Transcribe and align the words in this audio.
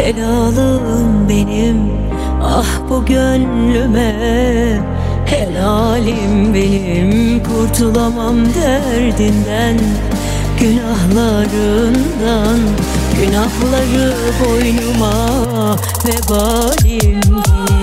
Helalım 0.00 1.28
benim 1.28 1.76
ah 2.42 2.90
bu 2.90 3.04
gönlüme. 3.04 4.14
Helalim 5.26 6.54
benim 6.54 7.42
kurtulamam 7.42 8.36
derdinden 8.54 9.78
Günahlarından 10.60 12.58
günahları 13.20 14.14
boynuma 14.44 15.76
Vebalim 16.04 17.30
benim 17.64 17.79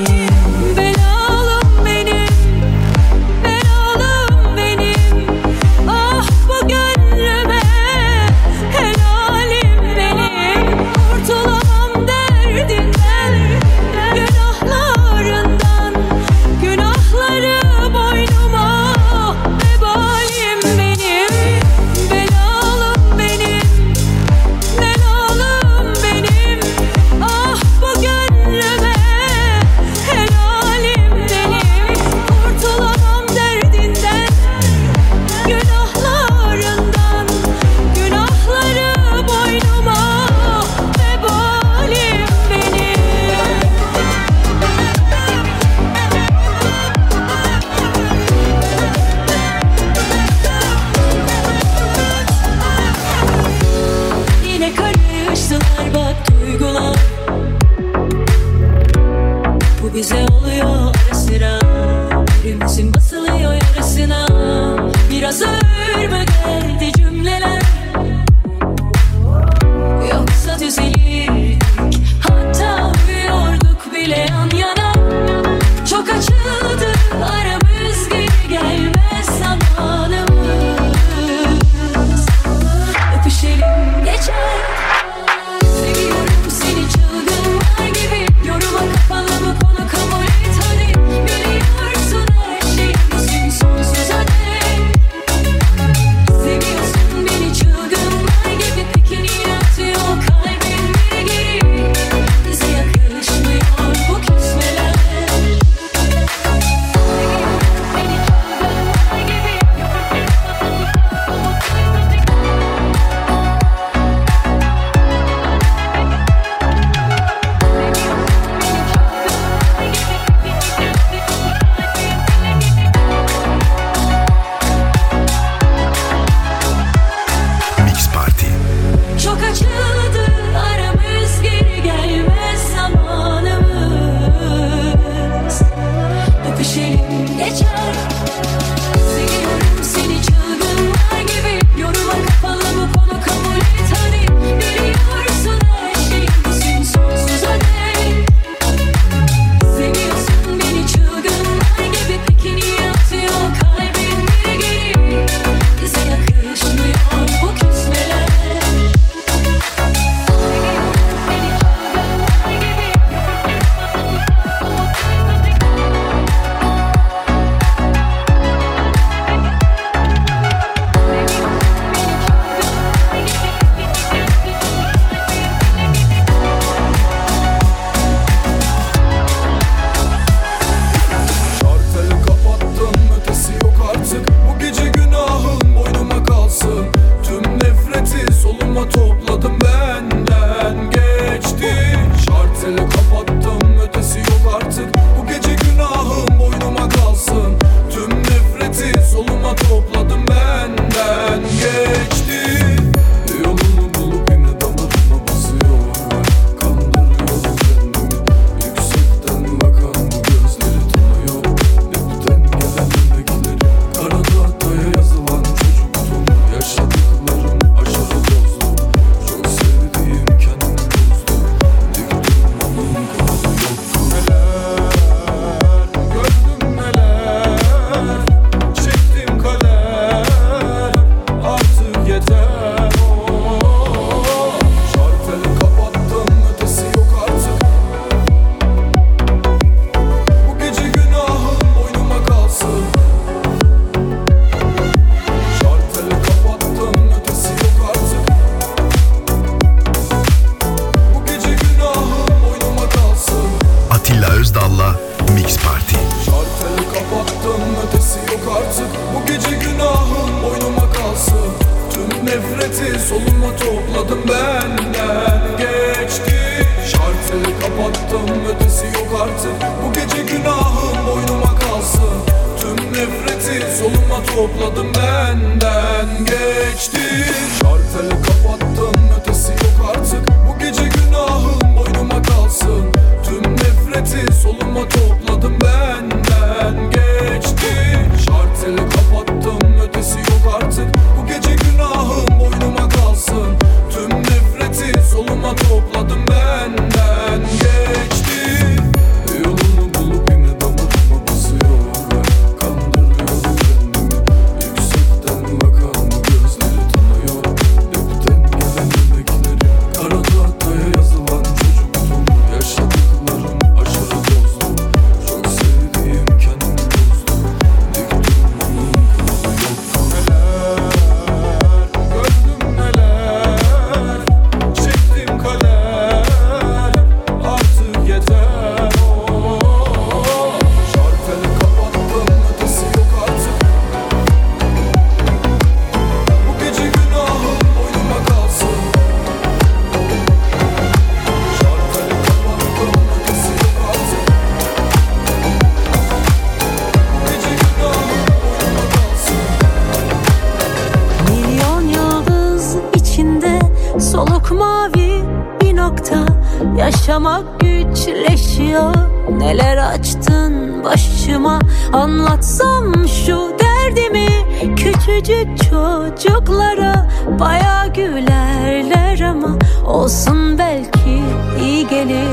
içleşiyor 357.98 358.94
Neler 359.38 359.78
açtın 359.78 360.84
başıma? 360.84 361.60
Anlatsam 361.94 363.08
şu 363.08 363.52
derdimi. 363.60 364.28
Küçücük 364.76 365.58
çocuklara 365.58 367.10
Baya 367.40 367.88
gülerler 367.96 369.20
ama 369.20 369.58
Olsun 369.88 370.58
belki 370.58 371.22
iyi 371.62 371.88
gelir. 371.88 372.28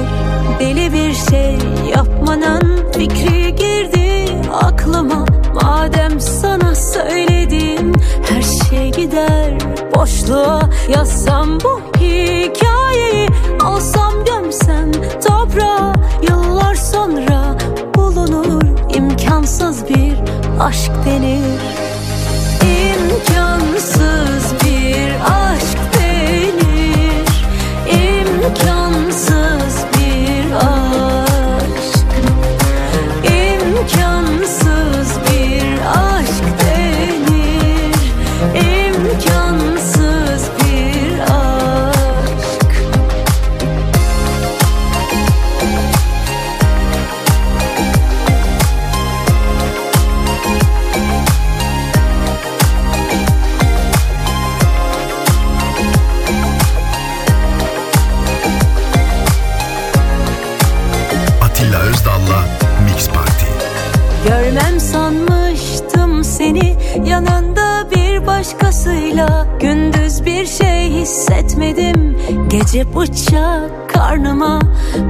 Deli 0.61 0.92
bir 0.92 1.14
şey 1.30 1.59
yapmanın 1.97 2.92
Fikri 2.92 3.56
girdi 3.56 4.26
aklıma. 4.52 5.25
Madem 5.54 6.21
sana 6.21 6.75
söyledim 6.75 7.92
Her 8.28 8.42
şey 8.42 8.92
gider. 8.92 9.54
Boşluğa 9.94 10.61
Yazsam 10.88 11.61
bu 11.61 11.80
hikaye 12.00 12.84
hikayeyi 12.95 13.29
gömsem 14.25 14.93
toprağa 15.29 15.93
Yıllar 16.23 16.75
sonra 16.75 17.59
bulunur 17.95 18.63
imkansız 18.95 19.89
bir 19.89 20.15
aşk 20.61 20.91
denir. 21.07 21.61
İmkansız 22.63 24.55
bir 24.65 25.11
aşk 25.11 25.79
denir. 25.95 27.29
İmkansız 27.91 28.74
Uykuyla 69.14 69.47
gündüz 69.61 70.25
bir 70.25 70.47
şey 70.47 70.90
hissetmedim. 70.90 72.18
Gece 72.49 72.97
bıçak 72.97 73.90
karnıma 73.94 74.61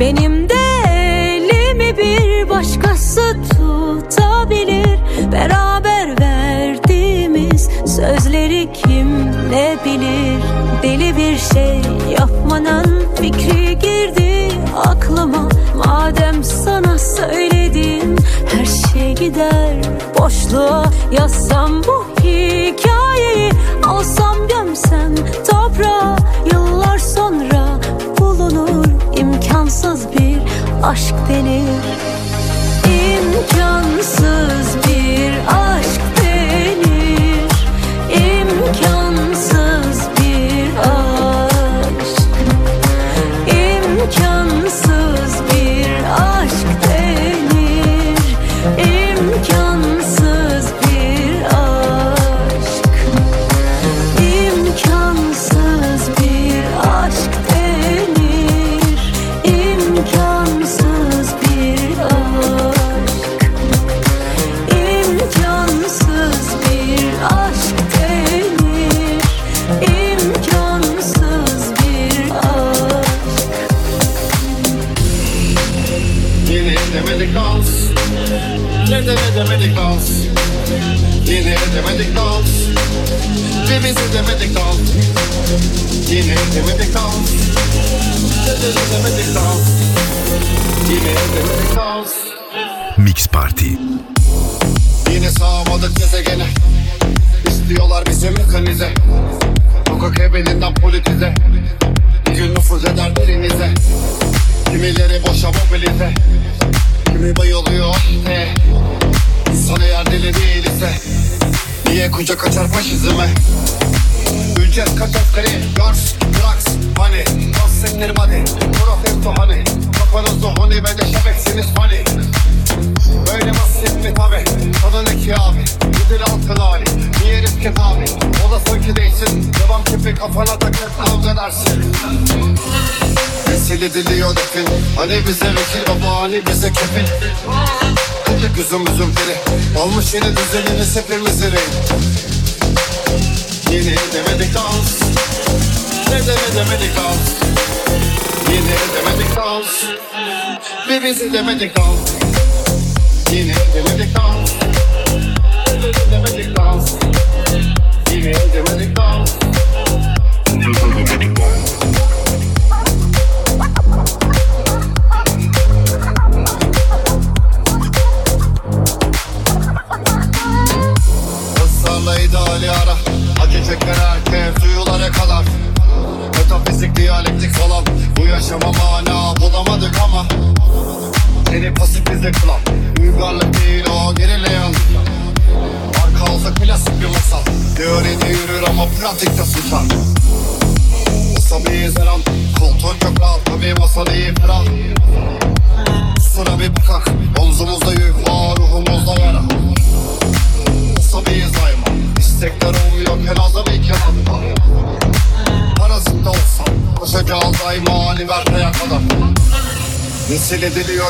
Benim 0.01 0.49
de 0.49 0.55
elimi 0.91 1.99
bir 1.99 2.49
başkası 2.49 3.37
tutabilir. 3.51 4.99
Beraber 5.33 6.21
verdiğimiz 6.21 7.69
sözleri 7.87 8.69
kim 8.73 9.33
ne 9.51 9.77
bilir? 9.85 10.43
Deli 10.83 11.17
bir 11.17 11.39
şey 11.39 11.81
yapmanın 12.19 13.03
fikri 13.21 13.79
girdi 13.79 14.49
aklıma. 14.77 15.49
Madem 15.87 16.45
sana 16.45 16.99
söyledim 16.99 18.17
her 18.55 18.65
şey 18.65 19.15
gider 19.15 19.77
boşluğa. 20.19 20.85
Yazsam 21.13 21.83
bu 21.85 22.07
hikayeyi 22.21 23.51
Alsam 23.87 24.49
gömsem 24.49 25.15
toprağa. 25.51 26.17
Yıllar 26.53 26.99
sonra 26.99 27.81
bulunur 28.19 28.85
imkansız 29.17 30.07
bir 30.19 30.39
aşk 30.83 31.15
denir. 31.29 31.85
İmkansız 32.87 34.77
bir 34.89 35.33
aşk 35.49 36.14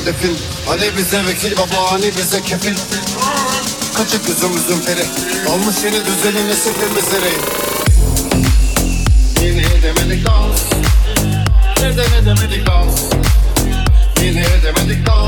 geliyor 0.00 0.38
Hani 0.66 0.96
bize 0.96 1.26
vekil 1.26 1.57
baba 1.57 1.92
hani 1.92 2.16
bize 2.16 2.42
kefil. 2.42 2.74
Kaçık 3.96 4.28
yüzümüzün 4.28 4.80
peri. 4.87 5.07
Almış 5.50 5.76
yeni 5.85 6.07
düzeni 6.07 6.48
nesilimiz 6.48 7.14
ereği 7.14 7.38
Yine 9.42 9.62
edemedik 9.62 10.26
dans. 10.26 10.61
Nereden 11.80 12.22
edemedik 12.22 12.66
dans? 12.66 13.00
Yine 14.22 14.40
edemedik 14.40 15.07
dans. 15.07 15.23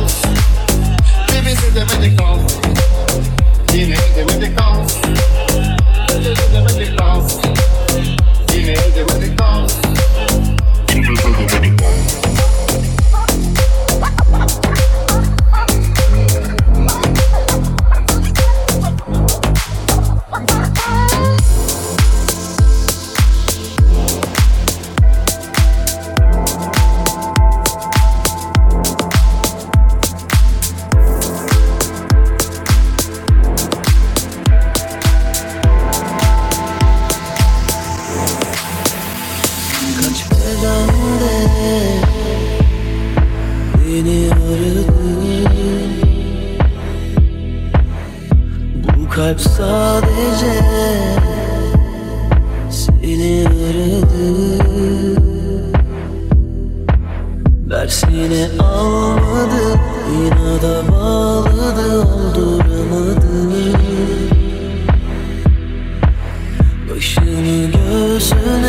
should 68.26 68.65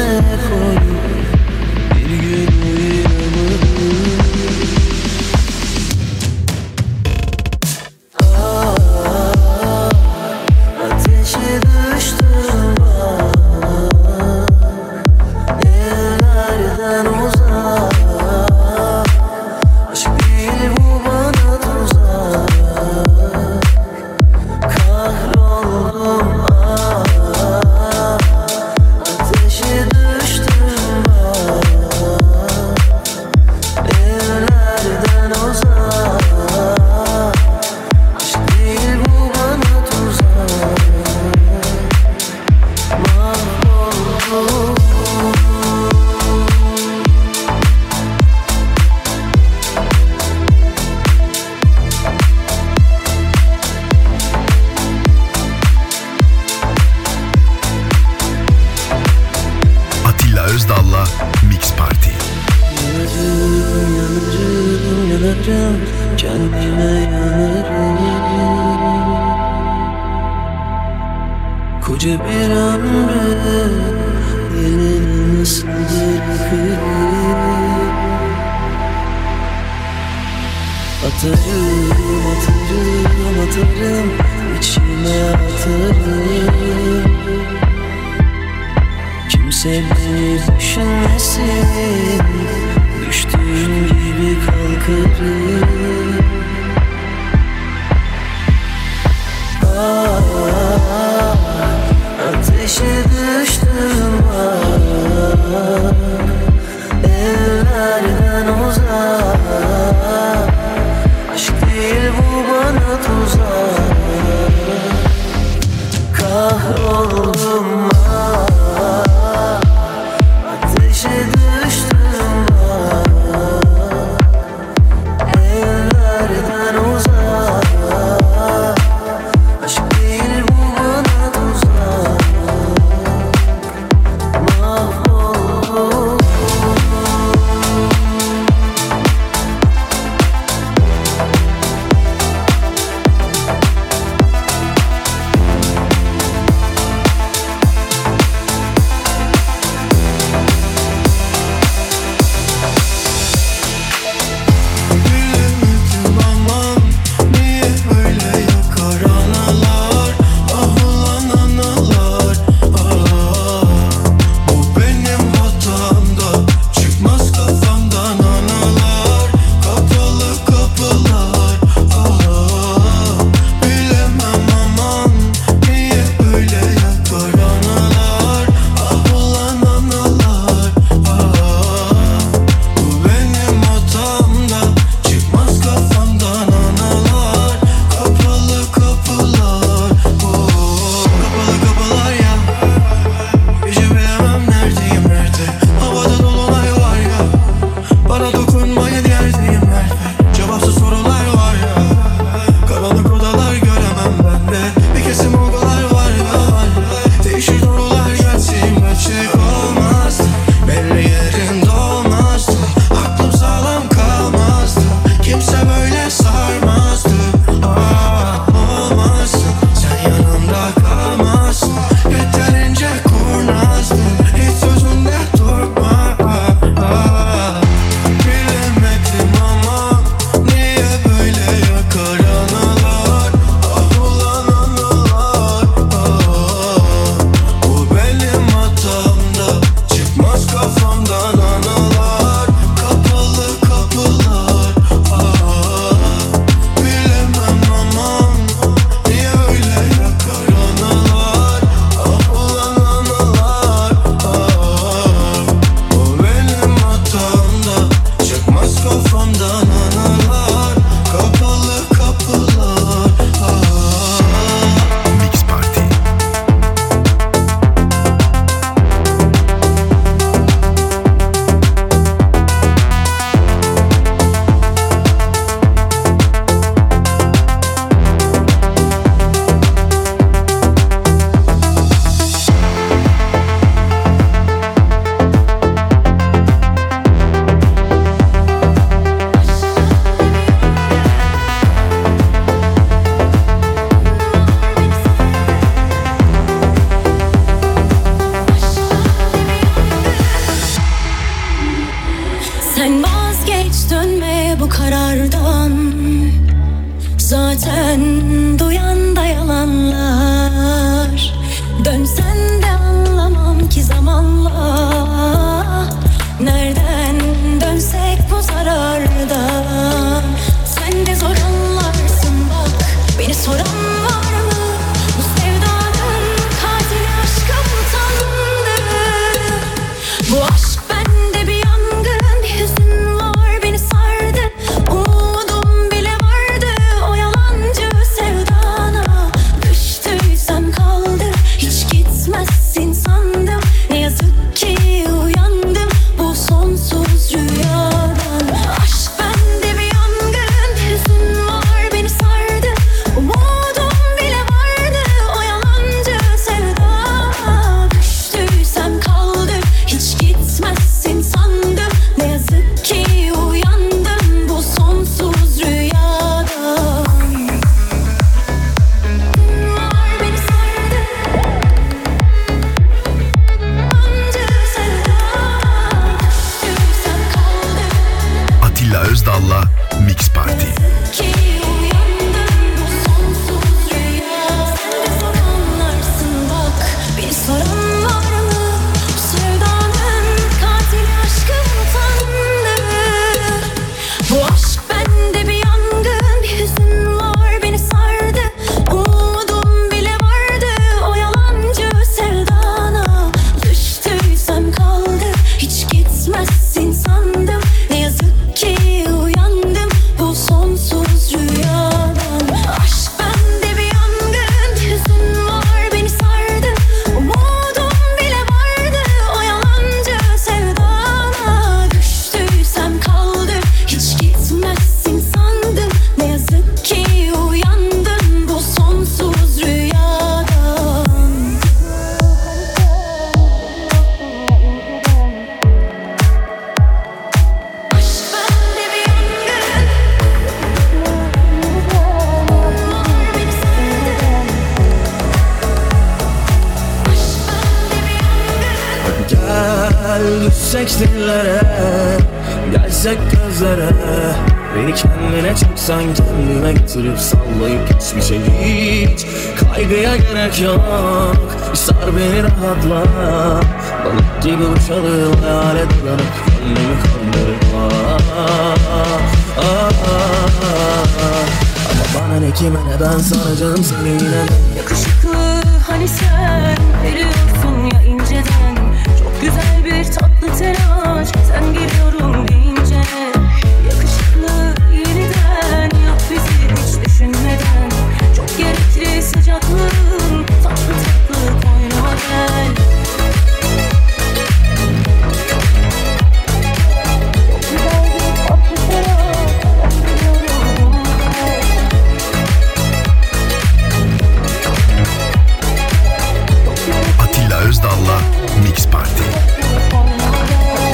Özdal'la 507.77 508.19
Mix 508.63 508.87
Party. 508.87 509.23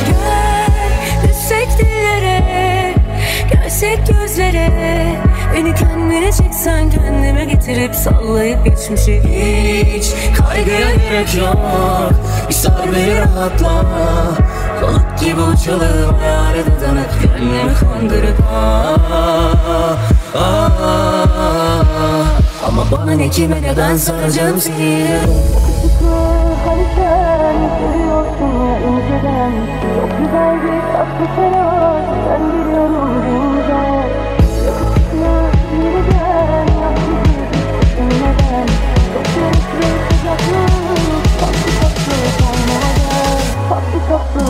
Gel, 0.05 0.71
düşsek 1.23 1.67
dillere, 1.79 2.93
gelsek 3.51 3.99
gözlere 4.07 4.69
Beni 5.55 5.75
kendine 5.75 6.31
çeksen 6.31 6.89
kendime 6.89 7.45
getirip 7.45 7.95
sallayıp 7.95 8.65
geçmişi 8.65 9.21
hiç 9.85 10.05
Kaygıya 10.37 10.95
gerek 10.95 11.35
yok 11.35 11.57
Bir 12.49 12.53
sar 12.53 12.93
beni 12.95 13.17
rahatla 13.19 13.85
Balık 14.81 15.19
gibi 15.19 15.41
uçalım 15.41 16.15
hayale 16.19 16.65
dadanıp 16.65 17.09
Kendimi 17.21 17.73
kandırıp 17.73 18.37
ah, 18.55 18.97
ah, 20.35 20.71
ah. 20.81 20.83
Ama 22.67 22.83
bana 22.91 23.11
ne 23.11 23.29
kime 23.29 23.61
ne 23.61 23.77
ben 23.77 23.97
saracağım 23.97 24.61
seni 24.61 25.07
sen 26.95 27.55
seviyorsun 27.79 28.51
ya 28.65 28.75
inceden. 28.89 29.51
Çok 29.95 30.09
güzel 30.19 30.55
bir 30.63 30.81
tatlı 30.93 31.25
telaş 31.35 32.05
Ben 32.29 32.41
biliyorum 32.53 33.23
deyince 33.25 33.83
Yakışıklı 34.65 35.31
yeniden 35.83 36.67
Yap 36.81 36.97
bizi 37.07 37.35
hiç 37.43 37.73
düşünmeden. 37.83 38.67
Çok 39.13 39.25
gerekli 39.35 39.87
sıcaklığın 40.09 41.23
Tatlı 41.39 41.71
tatlı 41.81 42.15
gel 42.37 43.39
Tatlı 43.69 43.99
tatlı 44.09 44.43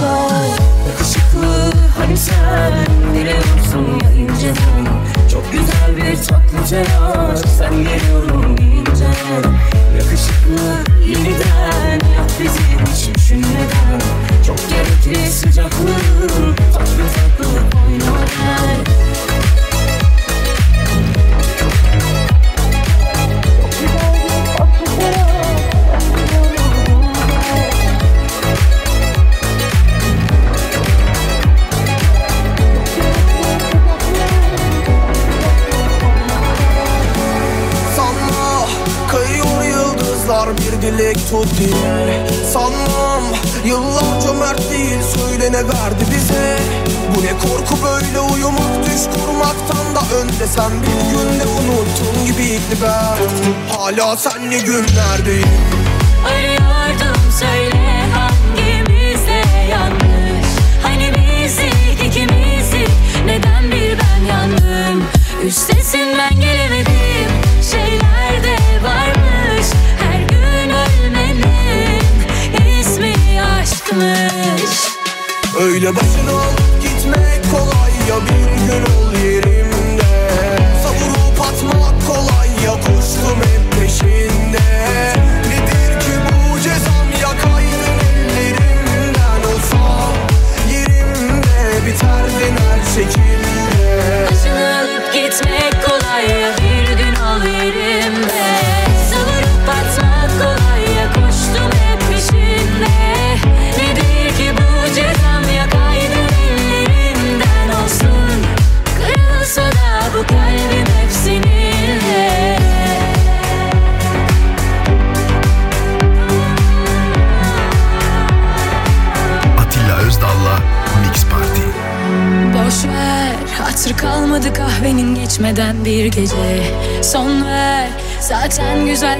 gel 0.00 0.48
Yakışıklı 0.88 1.72
hani 1.98 2.16
sen 2.16 2.72
Biliyorsun 3.14 3.86
ya 4.02 4.10
inceden 4.10 4.97
Çok 5.38 5.52
güzel 5.52 5.96
bir 5.96 6.16
tatlı 6.16 6.68
telaş 6.68 7.38
Sen 7.58 7.74
geliyorum 7.74 8.58
deyince 8.58 9.04
Yakışıklı 9.98 10.84
yeniden 11.06 11.92
Yap 11.92 12.30
bizi. 12.40 12.92
Hiç 12.92 13.14
düşünmeden 13.16 14.00
Çok 14.46 14.58
gerekli 14.70 15.32
sıcaklığın 15.32 16.56
Tatlı 16.74 17.04
tatlı 17.14 17.44
koynuma 17.70 18.18
dilek 40.98 41.30
tut 41.30 41.58
diye 41.58 42.24
Sanmam. 42.52 43.22
Yıllarca 43.64 44.32
mert 44.32 44.70
değil 44.70 44.98
söyle 45.16 45.52
ne 45.52 45.68
verdi 45.68 46.04
bize? 46.10 46.58
Bu 47.16 47.22
ne 47.22 47.30
korku 47.32 47.84
böyle 47.84 48.20
uyumak 48.20 48.86
düş 48.86 49.02
kurmaktan 49.14 49.94
da 49.94 50.16
önde. 50.16 50.46
Sen 50.46 50.70
bir 50.82 51.10
günde 51.10 51.44
unuttun 51.44 52.26
gibiydi 52.26 52.76
ben. 52.82 53.18
Hala 53.76 54.16
senli 54.16 54.64
günlerdeyim 54.64 55.48
Arıyordum 56.26 57.32
söyle 57.40 58.04
hangimizde 58.14 59.42
yanlış? 59.70 60.48
Hani 60.82 61.12
bizdik 61.14 62.06
ikimizdik 62.06 62.90
neden 63.26 63.70
bir 63.70 63.98
ben 63.98 64.24
yandım? 64.26 65.04
Üstesinden 65.44 66.40
gelemedim 66.40 67.47
aşkmış 73.92 74.88
Öyle 75.60 75.96
başını 75.96 76.30
alıp 76.30 76.82
gitmek 76.82 77.50
kolay 77.50 77.92
ya 78.08 78.16
bir 78.26 78.72
gün 78.72 78.87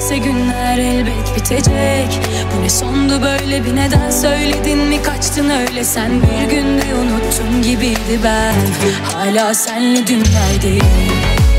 güzelse 0.08 0.18
günler 0.18 0.78
elbet 0.78 1.36
bitecek. 1.36 2.20
Bu 2.56 2.62
ne 2.62 2.70
sondu 2.70 3.22
böyle 3.22 3.64
bir 3.64 3.76
neden 3.76 4.10
söyledin 4.10 4.78
mi? 4.78 5.02
Kaçtın 5.02 5.50
öyle 5.50 5.84
sen 5.84 6.22
Bir 6.22 6.50
günde 6.50 6.94
unuttun 6.94 7.62
gibiydi 7.62 8.20
ben. 8.24 8.54
Hala 9.12 9.54
senle 9.54 10.06
dünlerdeyim 10.06 10.84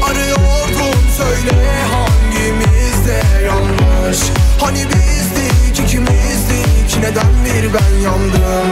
Arıyordum 0.03 1.01
söyle 1.17 1.65
hangimizde 1.91 3.21
yanlış? 3.45 4.19
Hani 4.62 4.79
bizdik 4.79 5.79
ikimizdik 5.79 6.97
neden 7.01 7.45
bir 7.45 7.73
ben 7.73 7.99
yandım? 8.03 8.71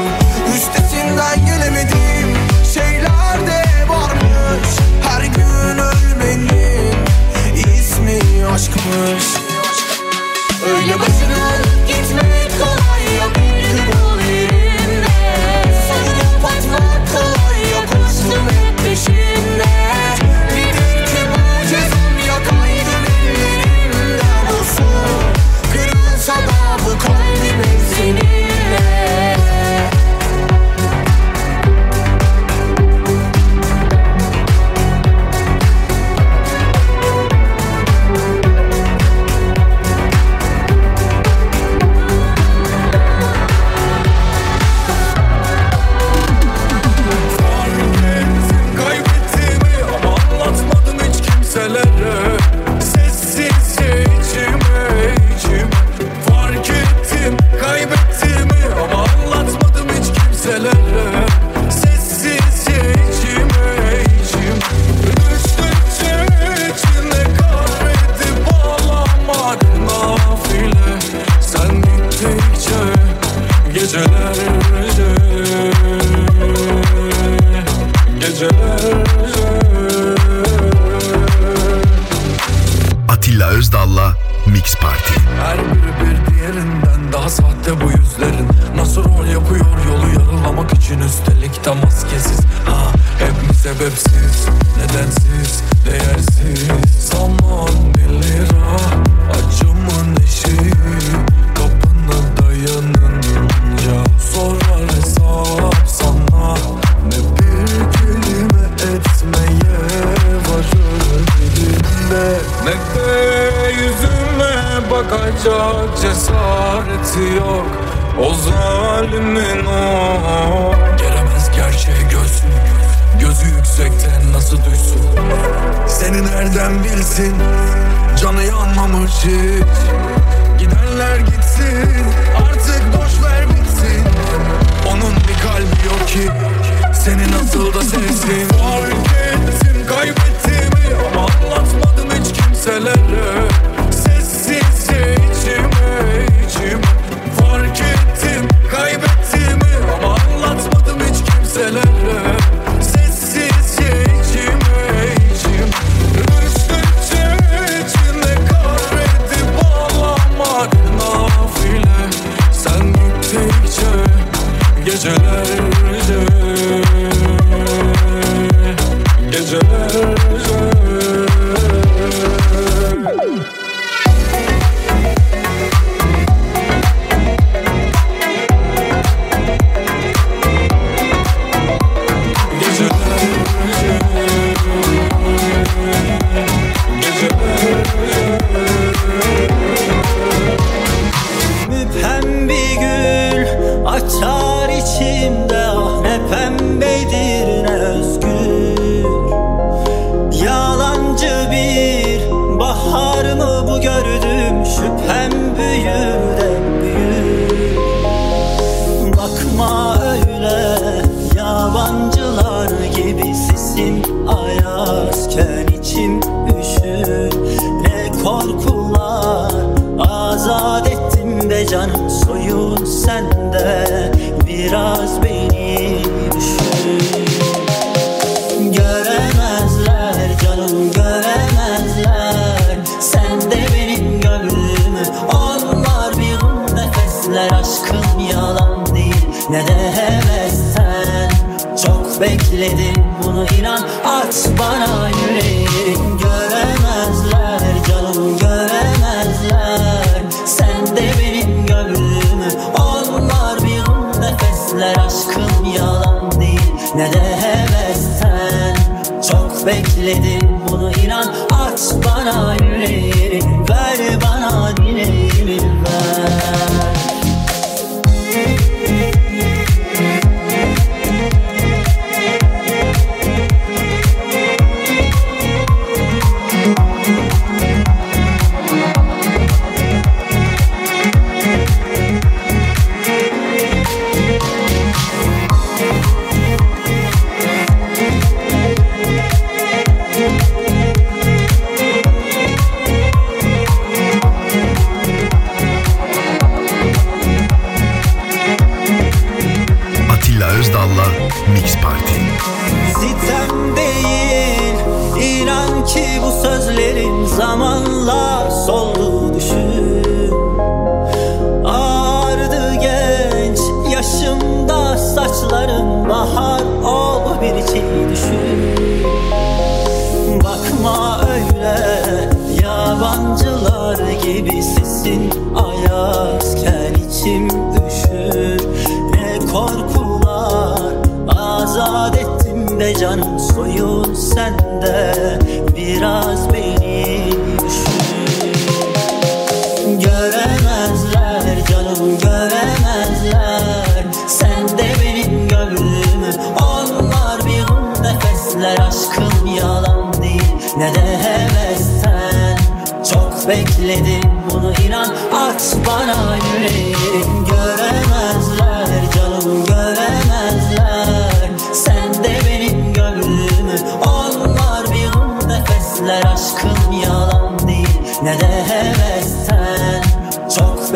Üstesinden 0.55 1.45
gelemedim 1.45 2.37
şeyler 2.73 3.47
de 3.47 3.63
varmış. 3.89 4.69
Her 5.01 5.23
gün 5.23 5.77
ölmenin 5.77 6.93
ismi 7.55 8.19
aşkmış 8.53 9.46
Öyle 10.67 10.99
başını 10.99 11.61
gitmek 11.87 12.51
kolay 12.59 13.15
ya 13.17 13.56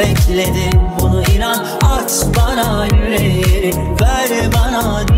Bekledim 0.01 0.81
bunu 1.01 1.23
inan. 1.35 1.65
At 1.81 2.27
bana 2.37 2.85
yüreğini 2.85 3.73
Ver 4.01 4.53
bana 4.53 5.10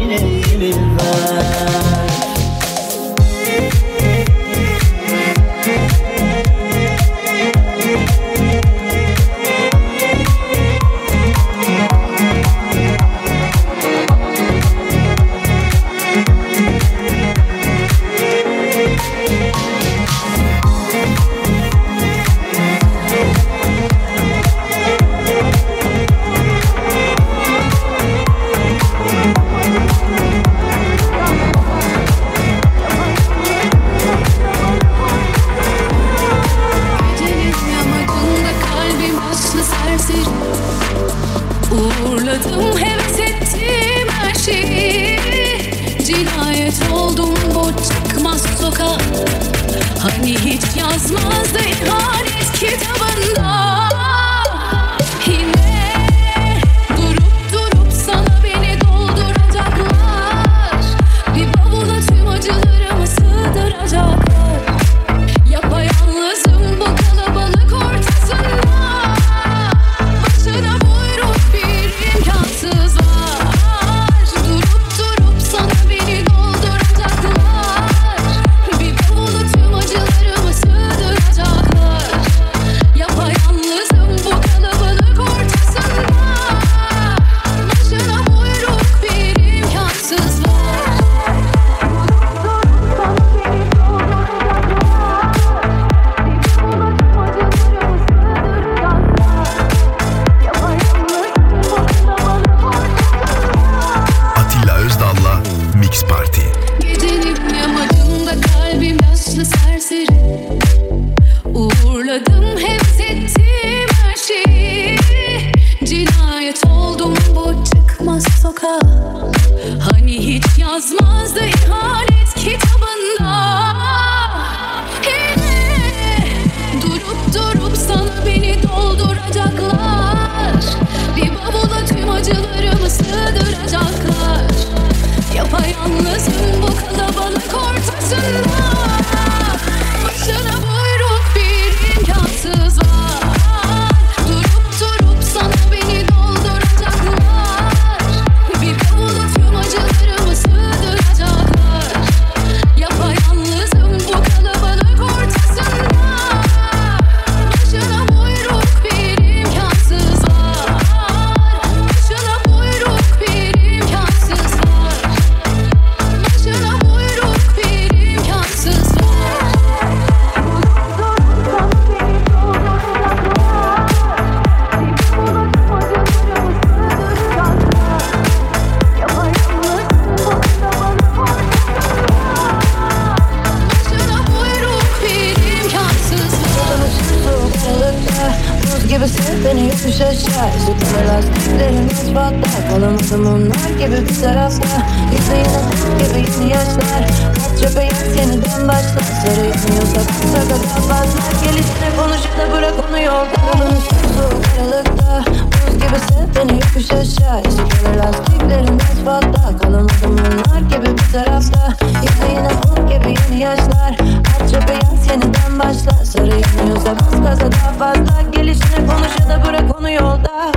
Bizi 190.44 190.74
paralaz 190.96 191.26
dizlerimiz 191.36 192.14
patlar 192.14 192.70
Kalamadım 192.70 193.28
onlar 193.28 193.70
gibi 193.80 194.10
bizler 194.10 194.36
asla 194.36 194.66
Yüzü 195.12 195.32
yine 195.32 196.00
gibi 196.00 196.20
yeni 196.20 196.52
yaşlar 196.52 197.04
Kaç 197.36 197.76
beyaz 197.76 198.18
yeniden 198.18 198.68
başlar 198.68 199.04
Sarı 199.22 199.46
yanıyorsa 199.46 200.02
kısa 200.08 200.42
kadar 200.44 200.90
baslar 200.90 201.08
Gelişine 201.44 201.90
konuşup 201.98 202.38
da 202.38 202.58
bırak 202.58 202.74
onu 202.90 203.00
yolda 203.00 203.38
Yolun 203.48 203.78
soğuk 204.16 204.46
aralıkta 204.62 205.24
Buz 205.32 205.74
gibi 205.74 206.00
sev 206.10 206.36
beni 206.36 206.54
yokuş 206.54 206.92
aşağı 206.92 207.42
Yüzü 207.46 207.64
paralaz 207.84 208.16
dizlerimiz 208.28 209.06
patlar 209.06 209.60
Kalamadım 209.62 210.16
onlar 210.20 210.62
gibi 210.62 210.98
bizler 210.98 211.28
asla 211.28 211.74
Yüzü 212.02 212.32
yine 212.32 212.50
gibi 212.94 213.16
yeni 213.30 213.42
yaşlar. 213.42 213.96
Aç 214.36 214.54
yaz 214.54 215.08
yeniden 215.10 215.60
başla 215.60 216.06
Sarayamıyorsa 216.06 216.96
bas 216.96 217.22
gaza 217.24 217.52
daha 217.52 217.72
fazla. 217.72 218.22
Gelişine 218.32 218.88
konuş 218.88 219.20
ya 219.20 219.30
da 219.30 219.46
bırak 219.46 219.80
onu 219.80 219.92
yolda. 219.92 220.52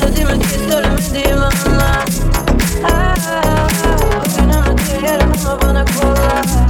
Söylediğimi 0.00 0.30
ah, 0.30 0.36
ah, 0.36 0.44
ah. 0.44 0.50
diye 0.50 0.70
söylemediğim 0.70 1.38
anlar 1.38 2.06
Aa, 2.84 3.68
Oynamak 4.40 4.80
yarım 5.04 5.32
ama 5.46 5.62
bana 5.62 5.84
kolay 5.84 6.65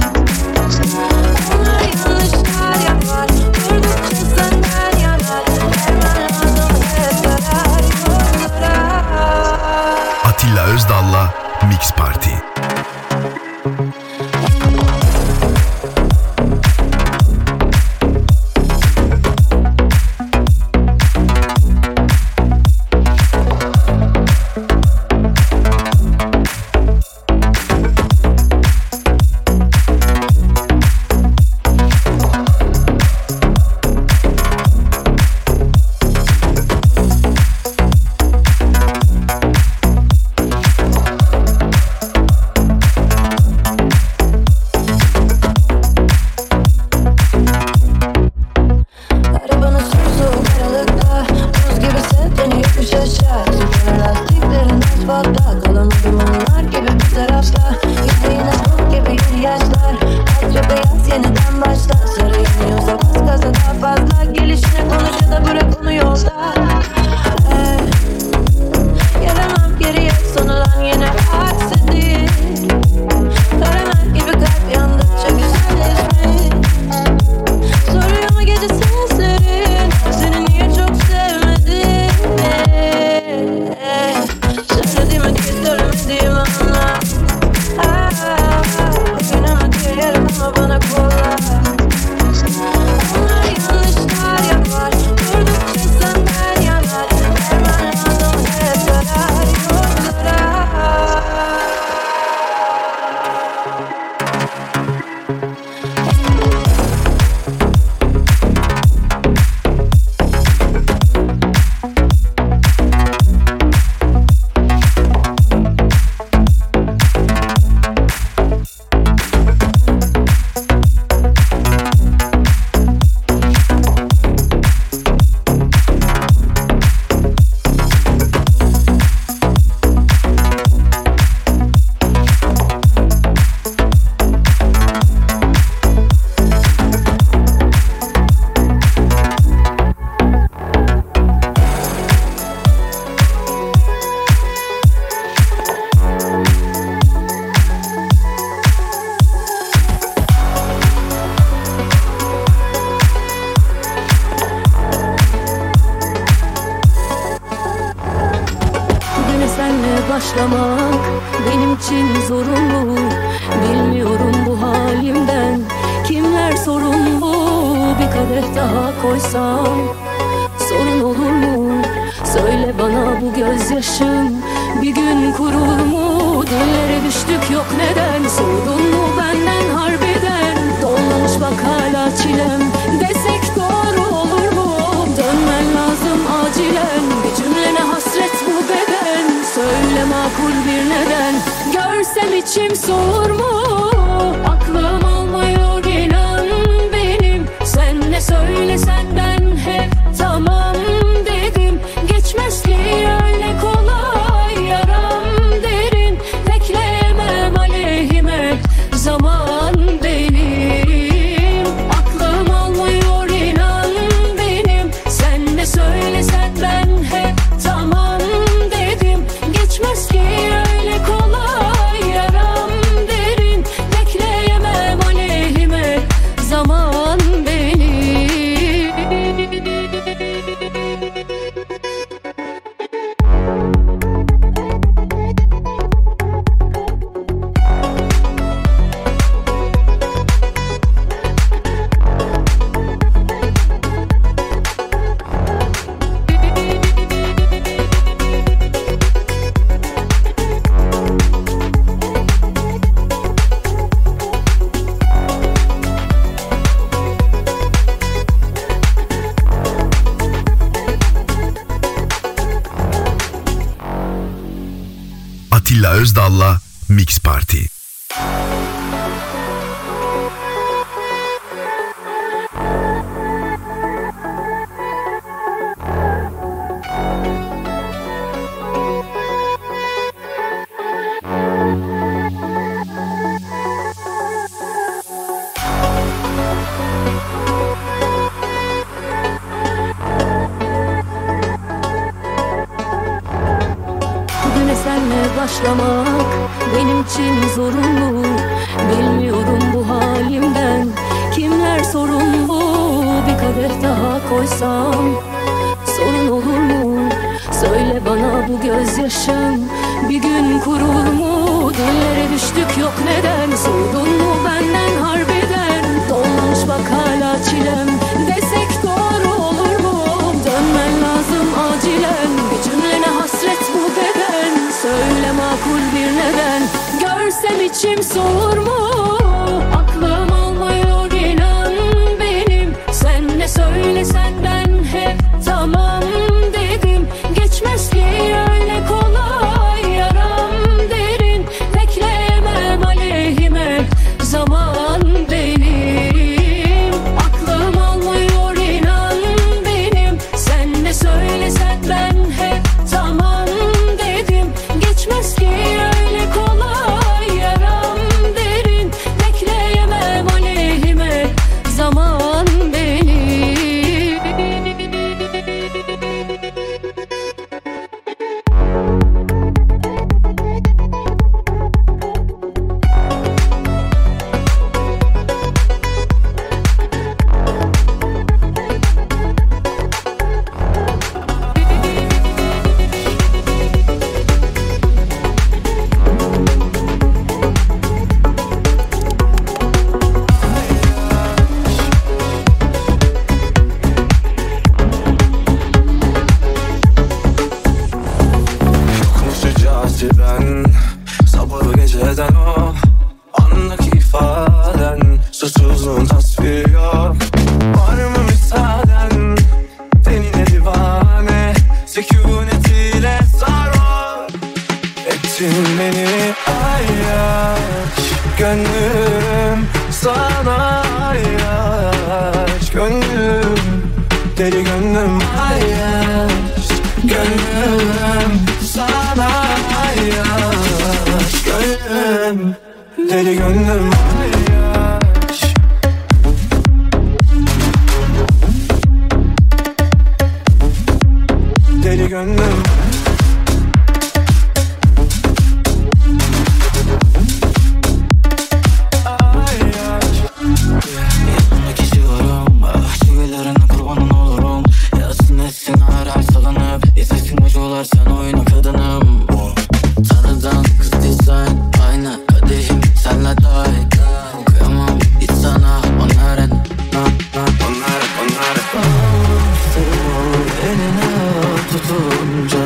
olunca 472.17 472.57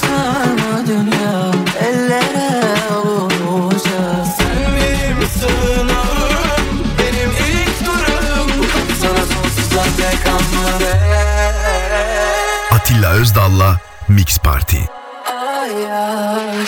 Sana 0.00 0.86
dünya 0.86 1.52
ellere 1.80 2.74
alınca 2.92 4.24
Sen 4.38 4.76
benim 4.76 5.28
sığınağım 5.28 6.84
Benim 6.98 7.30
ilk 7.30 7.86
durağım 7.86 8.50
Sana 9.00 9.26
sonsuzlar 9.26 9.84
tekamlı 9.96 10.90
Atilla 12.72 13.10
Özdal'la 13.10 13.80
Mix 14.08 14.38
Party. 14.38 14.78
Ay 15.26 15.92
ay. 15.92 16.66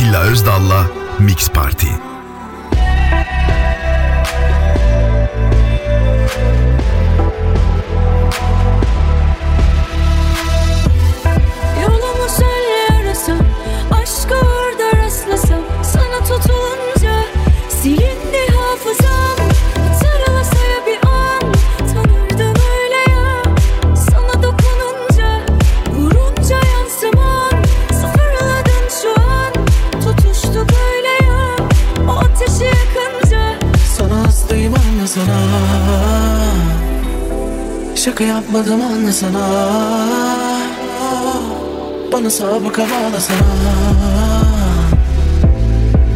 Atilla 0.00 0.22
Özdal'la 0.22 0.86
Mix 1.18 1.48
Party. 1.48 2.09
Şaka 38.04 38.24
yapmadım 38.24 38.82
anlasana 38.82 39.48
Bana 42.12 42.30
sabıka 42.30 42.82
bağlasana 42.82 43.46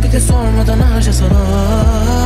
Bir 0.02 0.12
de 0.12 0.20
sormadan 0.20 0.78
harca 0.78 1.12
sana 1.12 2.23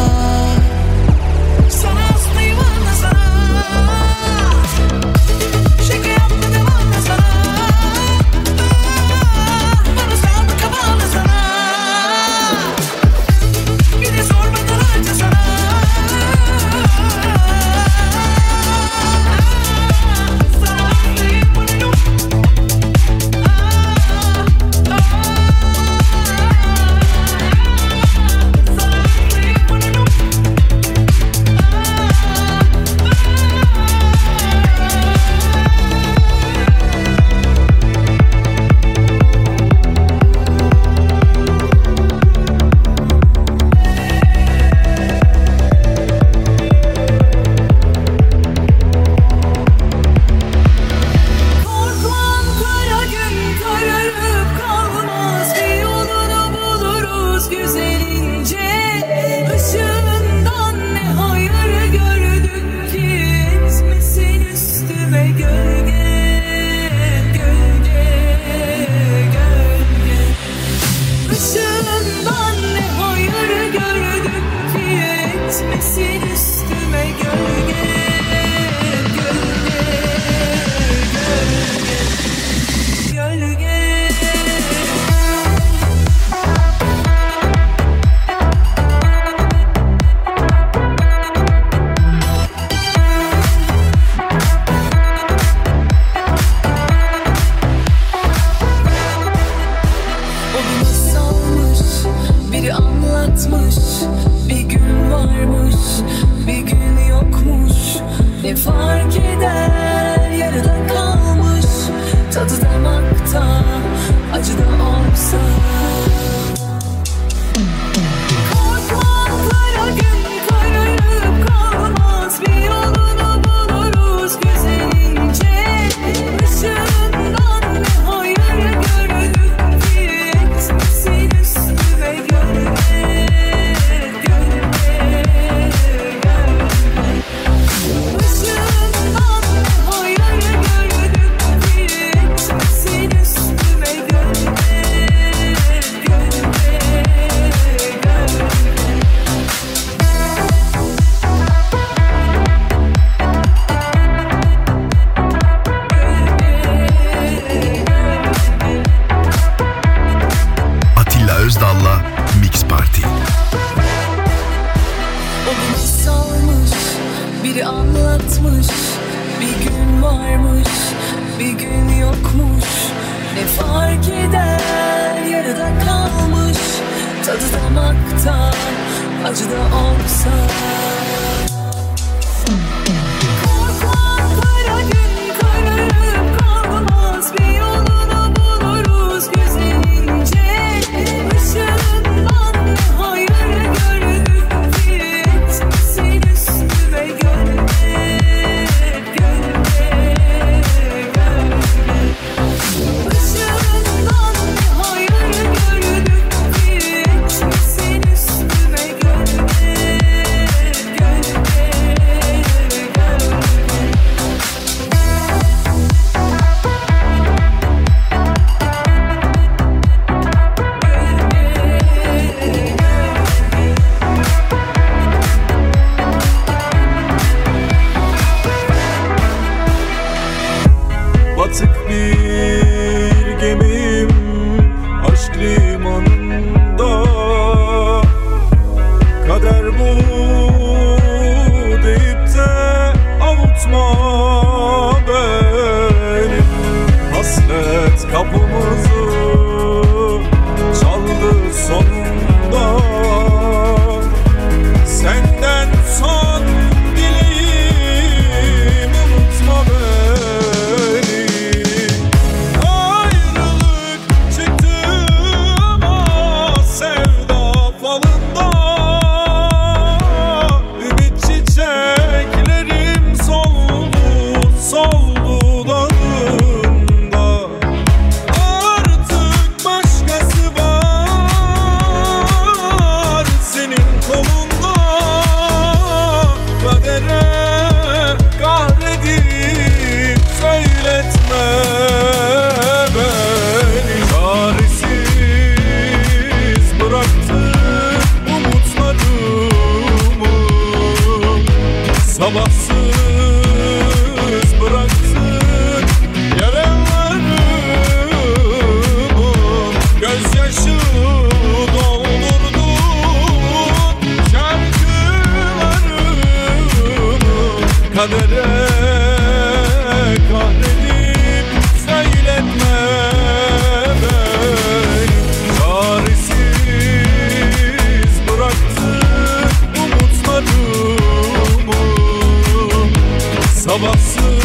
babası 333.82 334.37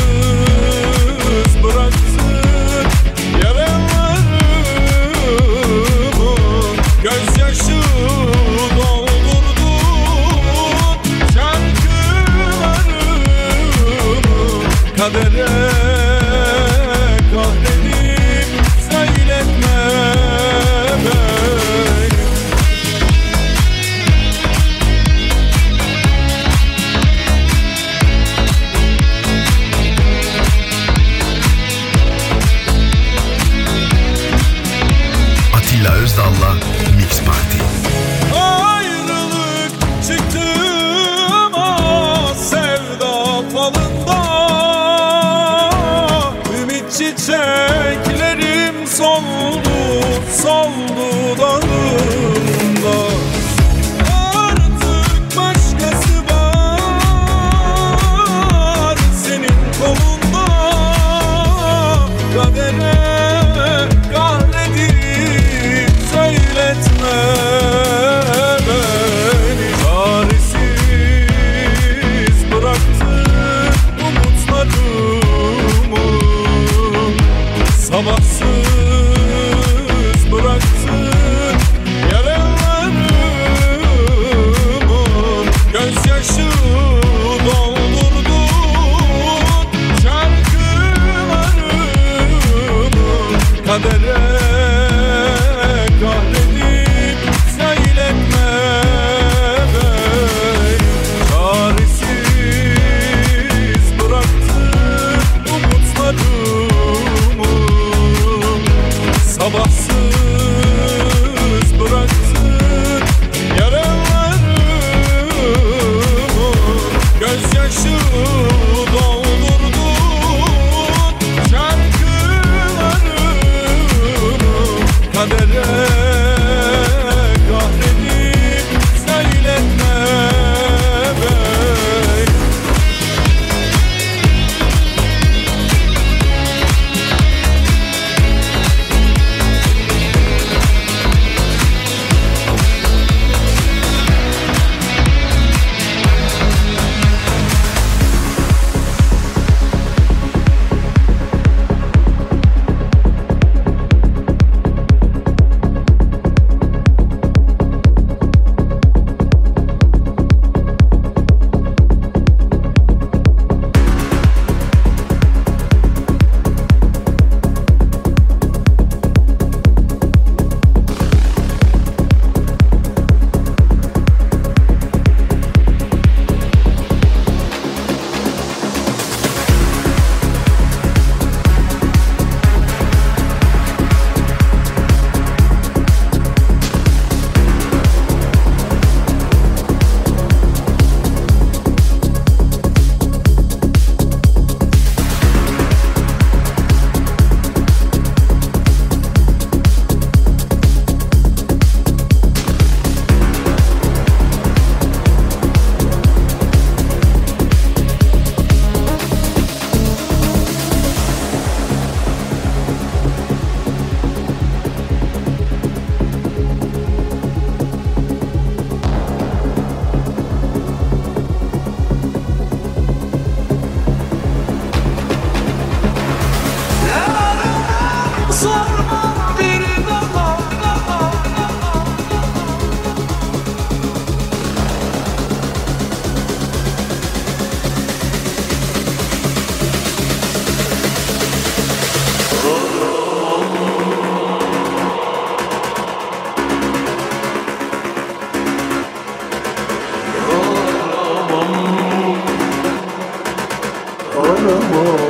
Sorma 254.43 255.03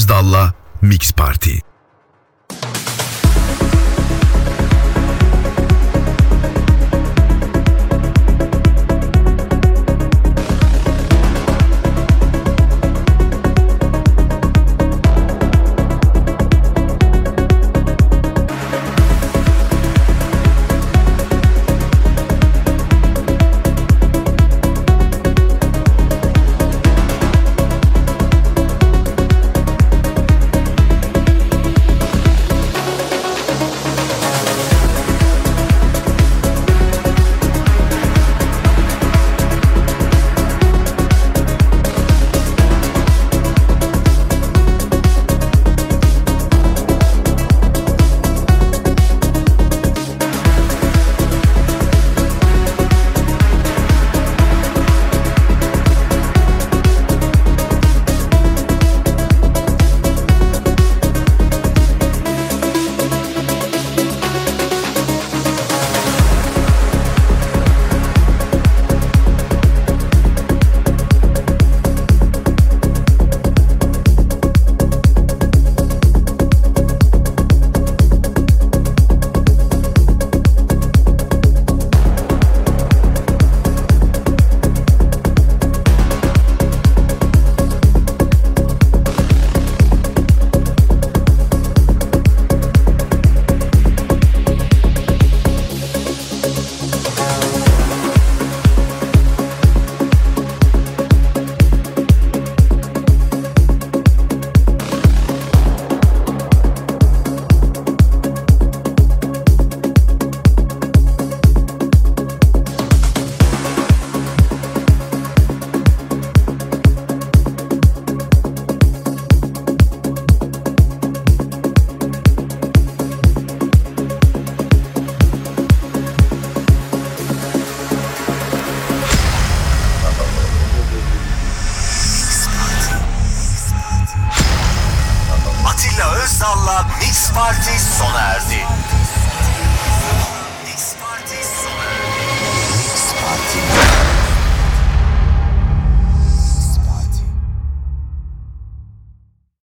Özdal'la 0.00 0.49